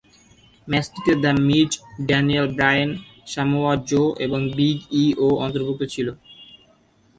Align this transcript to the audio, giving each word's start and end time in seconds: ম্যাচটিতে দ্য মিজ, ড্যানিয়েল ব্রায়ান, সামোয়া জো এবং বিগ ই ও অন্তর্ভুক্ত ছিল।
ম্যাচটিতে 0.67 1.13
দ্য 1.23 1.31
মিজ, 1.47 1.71
ড্যানিয়েল 2.07 2.47
ব্রায়ান, 2.57 2.89
সামোয়া 3.33 3.73
জো 3.89 4.03
এবং 4.25 4.39
বিগ 4.57 4.77
ই 4.93 5.05
ও 5.25 5.27
অন্তর্ভুক্ত 5.45 5.81
ছিল। 5.93 6.07